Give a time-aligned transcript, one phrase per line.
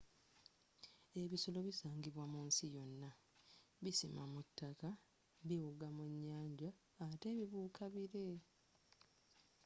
[1.21, 3.09] ebisolo bisangibwa mu nsi yonna
[3.83, 4.89] bisima mu taka
[5.47, 6.69] biwuga mu nyanja
[7.07, 8.27] ate bibuuka bire